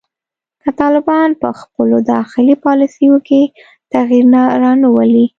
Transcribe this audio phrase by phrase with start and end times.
[0.63, 3.41] که طالبان په خپلو داخلي پالیسیو کې
[3.93, 4.25] تغیر
[4.61, 5.25] رانه ولي